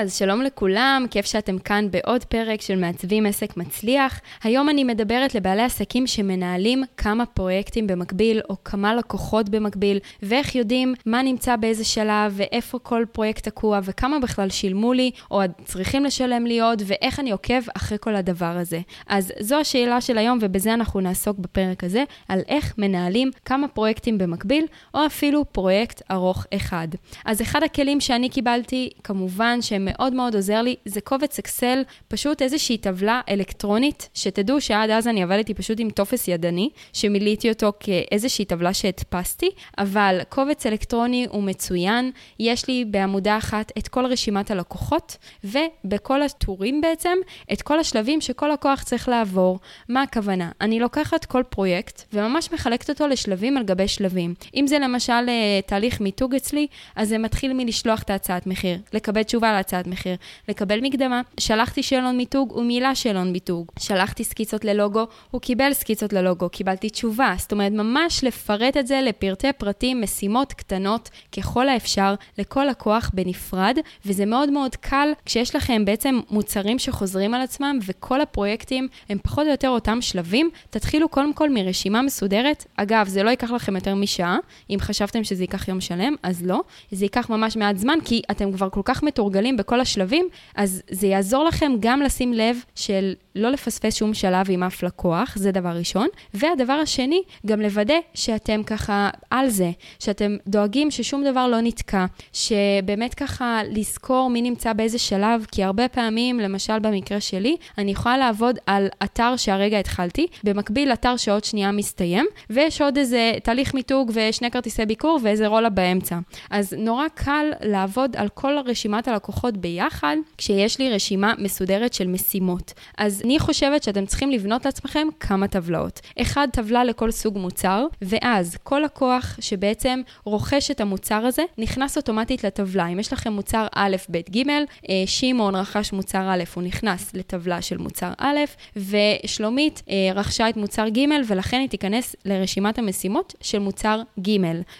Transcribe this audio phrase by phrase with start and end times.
[0.00, 4.20] אז שלום לכולם, כיף שאתם כאן בעוד פרק של מעצבים עסק מצליח.
[4.42, 10.94] היום אני מדברת לבעלי עסקים שמנהלים כמה פרויקטים במקביל, או כמה לקוחות במקביל, ואיך יודעים
[11.06, 16.46] מה נמצא באיזה שלב, ואיפה כל פרויקט תקוע, וכמה בכלל שילמו לי, או צריכים לשלם
[16.46, 18.80] לי עוד, ואיך אני עוקב אחרי כל הדבר הזה.
[19.06, 24.18] אז זו השאלה של היום, ובזה אנחנו נעסוק בפרק הזה, על איך מנהלים כמה פרויקטים
[24.18, 26.88] במקביל, או אפילו פרויקט ארוך אחד.
[27.24, 32.42] אז אחד הכלים שאני קיבלתי, כמובן שהם מאוד מאוד עוזר לי, זה קובץ אקסל, פשוט
[32.42, 38.44] איזושהי טבלה אלקטרונית, שתדעו שעד אז אני עבדתי פשוט עם טופס ידני, שמילאתי אותו כאיזושהי
[38.44, 45.16] טבלה שהדפסתי, אבל קובץ אלקטרוני הוא מצוין, יש לי בעמודה אחת את כל רשימת הלקוחות,
[45.44, 47.18] ובכל הטורים בעצם,
[47.52, 49.58] את כל השלבים שכל לקוח צריך לעבור.
[49.88, 50.50] מה הכוונה?
[50.60, 54.34] אני לוקחת כל פרויקט, וממש מחלקת אותו לשלבים על גבי שלבים.
[54.54, 59.22] אם זה למשל אה, תהליך מיתוג אצלי, אז זה מתחיל מלשלוח את ההצעת מחיר, לקבל
[59.22, 60.16] תשובה להצעת הצעת מחיר,
[60.48, 63.66] לקבל מקדמה, שלחתי שאלון מיתוג, הוא מילא שאלון מיתוג.
[63.78, 67.34] שלחתי סקיצות ללוגו, הוא קיבל סקיצות ללוגו, קיבלתי תשובה.
[67.38, 73.78] זאת אומרת, ממש לפרט את זה לפרטי פרטים, משימות קטנות ככל האפשר, לכל לקוח בנפרד,
[74.06, 79.46] וזה מאוד מאוד קל כשיש לכם בעצם מוצרים שחוזרים על עצמם, וכל הפרויקטים הם פחות
[79.46, 80.50] או יותר אותם שלבים.
[80.70, 82.64] תתחילו קודם כל מרשימה מסודרת.
[82.76, 84.38] אגב, זה לא ייקח לכם יותר משעה,
[84.70, 86.60] אם חשבתם שזה ייקח יום שלם, אז לא.
[86.90, 91.06] זה ייקח ממש מעט זמן, כי אתם כבר כל כך מתורגלים בכל השלבים, אז זה
[91.06, 95.68] יעזור לכם גם לשים לב של לא לפספס שום שלב עם אף לקוח, זה דבר
[95.68, 96.08] ראשון.
[96.34, 103.14] והדבר השני, גם לוודא שאתם ככה על זה, שאתם דואגים ששום דבר לא נתקע, שבאמת
[103.14, 108.58] ככה לזכור מי נמצא באיזה שלב, כי הרבה פעמים, למשל במקרה שלי, אני יכולה לעבוד
[108.66, 114.50] על אתר שהרגע התחלתי, במקביל אתר שעוד שנייה מסתיים, ויש עוד איזה תהליך מיתוג ושני
[114.50, 116.18] כרטיסי ביקור ואיזה רולה באמצע.
[116.50, 122.72] אז נורא קל לעבוד על כל רשימת הלקוחות ביחד, כשיש לי רשימה מסודרת של משימות.
[122.98, 126.00] אז אני חושבת שאתם צריכים לבנות לעצמכם כמה טבלאות.
[126.20, 132.44] אחד, טבלה לכל סוג מוצר, ואז כל לקוח שבעצם רוכש את המוצר הזה, נכנס אוטומטית
[132.44, 132.86] לטבלה.
[132.86, 134.64] אם יש לכם מוצר א', ב', ג', אה,
[135.06, 138.38] שמעון רכש מוצר א', הוא נכנס לטבלה של מוצר א',
[138.76, 144.30] ושלומית אה, רכשה את מוצר ג', ולכן היא תיכנס לרשימת המשימות של מוצר ג'.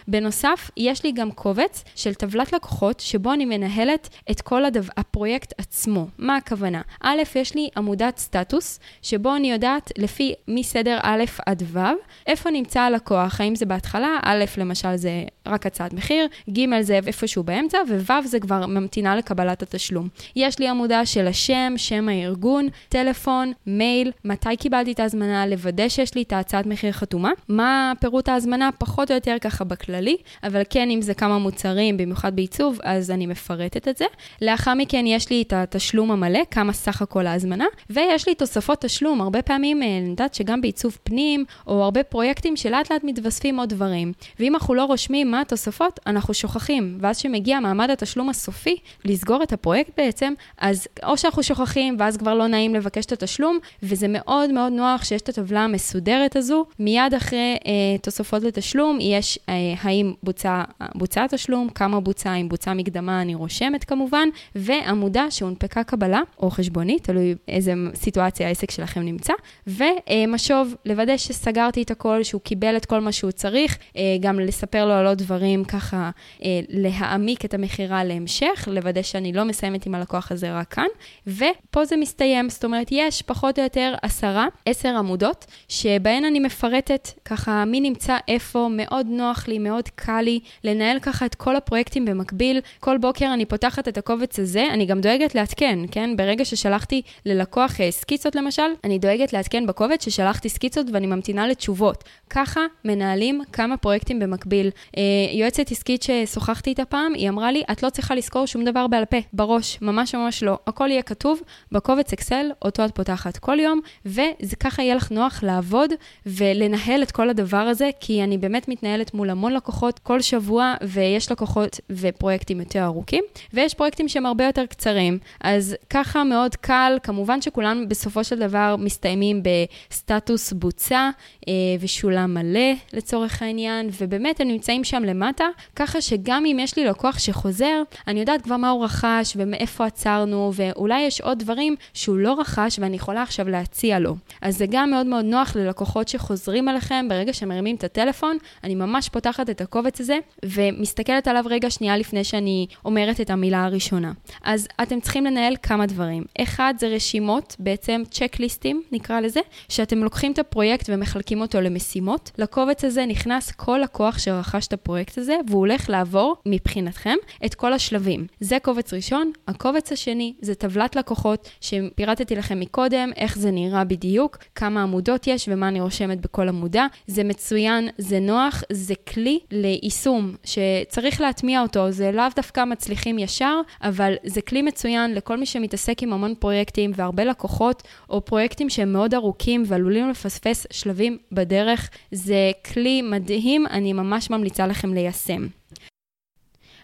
[0.08, 5.52] בנוסף, יש לי גם קובץ של טבלת לקוחות, שבו אני מנהלת את כל הדבר, הפרויקט
[5.58, 6.06] עצמו.
[6.18, 6.80] מה הכוונה?
[7.00, 11.78] א', יש לי עמודת סטטוס, שבו אני יודעת לפי מסדר א' עד ו',
[12.26, 15.10] איפה נמצא הלקוח, האם זה בהתחלה, א', למשל זה
[15.46, 20.08] רק הצעת מחיר, ג' זה איפשהו באמצע, וו' זה כבר ממתינה לקבלת התשלום.
[20.36, 26.14] יש לי עמודה של השם, שם הארגון, טלפון, מייל, מתי קיבלתי את ההזמנה, לוודא שיש
[26.14, 30.90] לי את ההצעת מחיר חתומה, מה פירוט ההזמנה, פחות או יותר ככה בכללי, אבל כן,
[30.90, 34.04] אם זה כמה מוצרים, במיוחד בעיצוב, אז אני מפרטת את זה.
[34.50, 39.20] לאחר מכן יש לי את התשלום המלא, כמה סך הכל ההזמנה, ויש לי תוספות תשלום.
[39.20, 43.68] הרבה פעמים, אה, אני יודעת שגם בעיצוב פנים, או הרבה פרויקטים שלאט לאט מתווספים עוד
[43.68, 44.12] דברים.
[44.38, 46.98] ואם אנחנו לא רושמים מה התוספות, אנחנו שוכחים.
[47.00, 52.34] ואז כשמגיע מעמד התשלום הסופי, לסגור את הפרויקט בעצם, אז או שאנחנו שוכחים, ואז כבר
[52.34, 56.64] לא נעים לבקש את התשלום, וזה מאוד מאוד נוח שיש את הטבלה המסודרת הזו.
[56.78, 60.62] מיד אחרי אה, תוספות לתשלום, יש אה, האם בוצע,
[60.94, 67.04] בוצע התשלום, כמה בוצע, אם בוצע מקדמה, אני רושמת כמובן, ועמודה שהונפקה קבלה, או חשבונית,
[67.04, 69.32] תלוי איזה סיטואציה העסק שלכם נמצא,
[69.66, 74.86] ומשוב, לוודא שסגרתי את הכל, שהוא קיבל את כל מה שהוא צריך, אה, גם לספר
[74.86, 76.10] לו על עוד דברים, ככה
[76.44, 80.86] אה, להעמיק את המכירה להמשך, לוודא שאני לא מסיימת עם הלקוח הזה רק כאן,
[81.26, 87.08] ופה זה מסתיים, זאת אומרת, יש פחות או יותר עשרה, עשר עמודות, שבהן אני מפרטת
[87.24, 92.04] ככה מי נמצא איפה, מאוד נוח לי, מאוד קל לי לנהל ככה את כל הפרויקטים
[92.04, 92.60] במקביל.
[92.80, 96.16] כל בוקר אני פותחת את הקובץ הזה, אני גם דואגת לעדכן, כן?
[96.16, 102.04] ברגע ששלחתי ללקוח אה, סקיצות למשל, אני דואגת לעדכן בקובץ ששלחתי סקיצות ואני ממתינה לתשובות.
[102.30, 104.70] ככה מנהלים כמה פרויקטים במקביל.
[104.96, 108.86] אה, יועצת עסקית ששוחחתי איתה פעם, היא אמרה לי, את לא צריכה לזכור שום דבר
[108.86, 110.58] בעל פה, בראש, ממש ממש לא.
[110.66, 111.40] הכל יהיה כתוב
[111.72, 115.90] בקובץ אקסל, אותו את פותחת כל יום, וזה ככה יהיה לך נוח לעבוד
[116.26, 121.32] ולנהל את כל הדבר הזה, כי אני באמת מתנהלת מול המון לקוחות כל שבוע, ויש
[121.32, 125.18] לקוחות ופרויקטים יותר ארוכים, ויש פרויקטים שהם הרבה יותר קצרים.
[125.40, 131.10] אז ככה מאוד קל, כמובן שכולם בסופו של דבר מסתיימים בסטטוס בוצע
[131.48, 135.44] אה, ושולם מלא לצורך העניין, ובאמת הם נמצאים שם למטה,
[135.76, 140.52] ככה שגם אם יש לי לקוח שחוזר, אני יודעת כבר מה הוא רכש ומאיפה עצרנו,
[140.54, 144.16] ואולי יש עוד דברים שהוא לא רכש ואני יכולה עכשיו להציע לו.
[144.42, 149.08] אז זה גם מאוד מאוד נוח ללקוחות שחוזרים עליכם ברגע שמרימים את הטלפון, אני ממש
[149.08, 154.09] פותחת את הקובץ הזה ומסתכלת עליו רגע שנייה לפני שאני אומרת את המילה הראשונה.
[154.42, 156.24] אז אתם צריכים לנהל כמה דברים.
[156.42, 162.30] אחד זה רשימות, בעצם צ'קליסטים נקרא לזה, שאתם לוקחים את הפרויקט ומחלקים אותו למשימות.
[162.38, 167.16] לקובץ הזה נכנס כל לקוח שרכש את הפרויקט הזה והוא הולך לעבור מבחינתכם
[167.46, 168.26] את כל השלבים.
[168.40, 169.32] זה קובץ ראשון.
[169.48, 175.48] הקובץ השני זה טבלת לקוחות שפירטתי לכם מקודם, איך זה נראה בדיוק, כמה עמודות יש
[175.52, 176.86] ומה אני רושמת בכל עמודה.
[177.06, 183.60] זה מצוין, זה נוח, זה כלי ליישום שצריך להטמיע אותו, זה לאו דווקא מצליחים ישר,
[183.82, 188.92] אבל זה כלי מצוין לכל מי שמתעסק עם המון פרויקטים והרבה לקוחות, או פרויקטים שהם
[188.92, 191.90] מאוד ארוכים ועלולים לפספס שלבים בדרך.
[192.10, 195.59] זה כלי מדהים, אני ממש ממליצה לכם ליישם.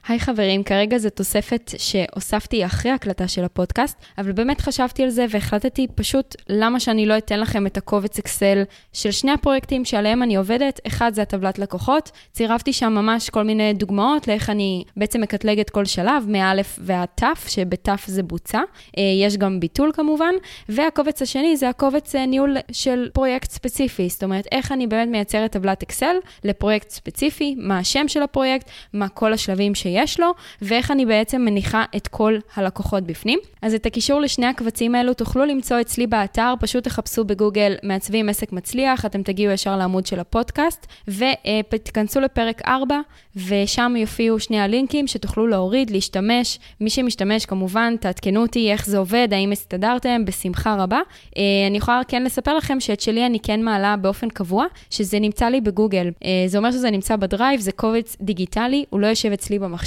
[0.09, 5.27] היי חברים, כרגע זו תוספת שהוספתי אחרי הקלטה של הפודקאסט, אבל באמת חשבתי על זה
[5.31, 8.63] והחלטתי פשוט למה שאני לא אתן לכם את הקובץ אקסל
[8.93, 10.81] של שני הפרויקטים שעליהם אני עובדת.
[10.87, 15.85] אחד זה הטבלת לקוחות, צירפתי שם ממש כל מיני דוגמאות לאיך אני בעצם מקטלגת כל
[15.85, 18.61] שלב, מא' ועד ת', שבת' זה בוצע.
[18.99, 20.35] אה, יש גם ביטול כמובן,
[20.69, 25.53] והקובץ השני זה הקובץ אה, ניהול של פרויקט ספציפי, זאת אומרת, איך אני באמת מייצרת
[25.53, 29.96] טבלת אקסל לפרויקט ספציפי, מה השם של הפרויקט, מה כל השלבים שיש.
[29.97, 33.39] שיש לו, ואיך אני בעצם מניחה את כל הלקוחות בפנים.
[33.63, 38.53] אז את הקישור לשני הקבצים האלו תוכלו למצוא אצלי באתר, פשוט תחפשו בגוגל מעצבים עסק
[38.53, 43.01] מצליח, אתם תגיעו ישר לעמוד של הפודקאסט, ותיכנסו לפרק 4,
[43.37, 46.59] ושם יופיעו שני הלינקים שתוכלו להוריד, להשתמש.
[46.81, 51.01] מי שמשתמש, כמובן, תעדכנו אותי איך זה עובד, האם הסתדרתם, בשמחה רבה.
[51.37, 55.49] אה, אני יכולה כן לספר לכם שאת שלי אני כן מעלה באופן קבוע, שזה נמצא
[55.49, 56.11] לי בגוגל.
[56.25, 59.86] אה, זה אומר שזה נמצא בדרייב, זה קובץ דיגיטלי, הוא לא יושב אצלי במחשב,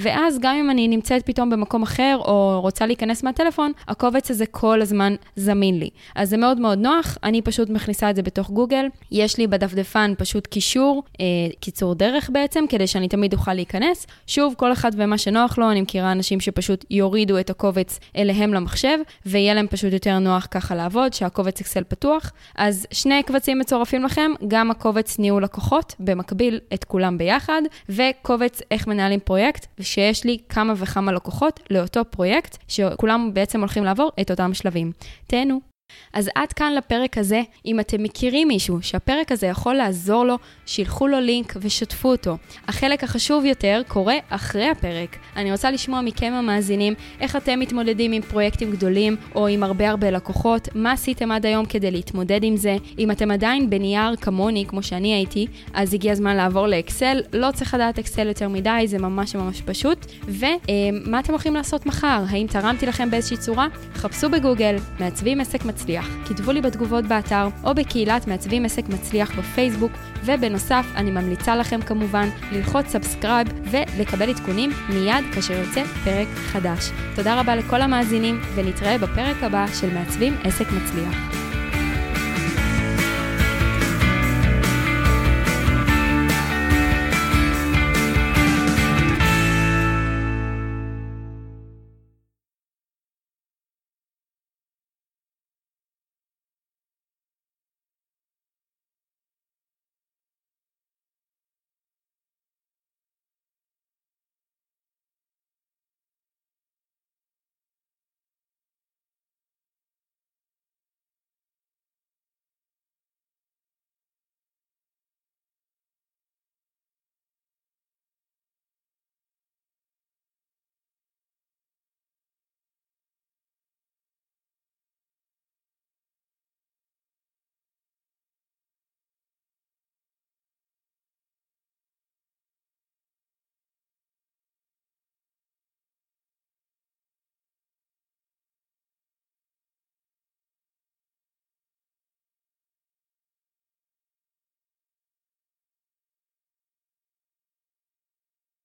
[0.00, 4.82] ואז גם אם אני נמצאת פתאום במקום אחר, או רוצה להיכנס מהטלפון, הקובץ הזה כל
[4.82, 5.90] הזמן זמין לי.
[6.14, 8.86] אז זה מאוד מאוד נוח, אני פשוט מכניסה את זה בתוך גוגל.
[9.12, 11.26] יש לי בדפדפן פשוט קישור, אה,
[11.60, 14.06] קיצור דרך בעצם, כדי שאני תמיד אוכל להיכנס.
[14.26, 18.98] שוב, כל אחד ומה שנוח לו, אני מכירה אנשים שפשוט יורידו את הקובץ אליהם למחשב,
[19.26, 22.32] ויהיה להם פשוט יותר נוח ככה לעבוד, שהקובץ אקסל פתוח.
[22.56, 28.86] אז שני קבצים מצורפים לכם, גם הקובץ ניהול לקוחות, במקביל את כולם ביחד, וקובץ איך
[28.86, 29.39] מנהלים פרויקט,
[29.78, 34.92] ושיש לי כמה וכמה לקוחות לאותו פרויקט, שכולם בעצם הולכים לעבור את אותם שלבים.
[35.26, 35.69] תהנו.
[36.12, 37.42] אז עד כאן לפרק הזה.
[37.66, 42.36] אם אתם מכירים מישהו שהפרק הזה יכול לעזור לו, שילחו לו לינק ושתפו אותו.
[42.68, 45.16] החלק החשוב יותר קורה אחרי הפרק.
[45.36, 50.10] אני רוצה לשמוע מכם המאזינים איך אתם מתמודדים עם פרויקטים גדולים או עם הרבה הרבה
[50.10, 52.76] לקוחות, מה עשיתם עד היום כדי להתמודד עם זה.
[52.98, 57.20] אם אתם עדיין בנייר כמוני, כמו שאני הייתי, אז הגיע הזמן לעבור לאקסל.
[57.32, 60.06] לא צריך לדעת אקסל יותר מדי, זה ממש ממש פשוט.
[60.22, 62.22] ומה אתם הולכים לעשות מחר?
[62.28, 63.66] האם תרמתי לכם באיזושהי צורה?
[63.94, 69.92] חפשו בגוגל, מעצבים עסק מצליח, כתבו לי בתגובות באתר או בקהילת מעצבים עסק מצליח בפייסבוק,
[70.24, 76.90] ובנוסף, אני ממליצה לכם כמובן ללחוץ subscribe ולקבל עדכונים מיד כאשר יוצא פרק חדש.
[77.16, 81.49] תודה רבה לכל המאזינים, ונתראה בפרק הבא של מעצבים עסק מצליח.